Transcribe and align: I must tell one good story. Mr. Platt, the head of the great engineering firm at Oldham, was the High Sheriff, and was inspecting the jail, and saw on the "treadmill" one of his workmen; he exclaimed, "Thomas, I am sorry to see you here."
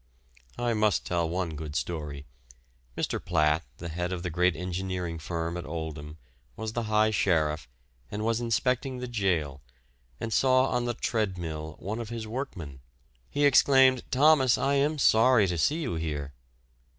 I 0.57 0.73
must 0.73 1.05
tell 1.05 1.29
one 1.29 1.55
good 1.55 1.75
story. 1.75 2.25
Mr. 2.97 3.23
Platt, 3.23 3.61
the 3.77 3.87
head 3.89 4.11
of 4.11 4.23
the 4.23 4.31
great 4.31 4.55
engineering 4.55 5.19
firm 5.19 5.57
at 5.57 5.65
Oldham, 5.67 6.17
was 6.55 6.73
the 6.73 6.85
High 6.89 7.11
Sheriff, 7.11 7.69
and 8.09 8.25
was 8.25 8.41
inspecting 8.41 8.97
the 8.97 9.07
jail, 9.07 9.61
and 10.19 10.33
saw 10.33 10.69
on 10.69 10.85
the 10.85 10.95
"treadmill" 10.95 11.75
one 11.77 11.99
of 11.99 12.09
his 12.09 12.25
workmen; 12.25 12.79
he 13.29 13.45
exclaimed, 13.45 14.01
"Thomas, 14.09 14.57
I 14.57 14.73
am 14.73 14.97
sorry 14.97 15.45
to 15.45 15.55
see 15.59 15.83
you 15.83 15.93
here." 15.93 16.33